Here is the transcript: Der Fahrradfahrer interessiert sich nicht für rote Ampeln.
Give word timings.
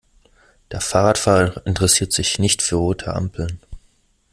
Der 0.71 0.81
Fahrradfahrer 0.81 1.63
interessiert 1.67 2.11
sich 2.11 2.39
nicht 2.39 2.63
für 2.63 2.73
rote 2.77 3.13
Ampeln. 3.13 3.59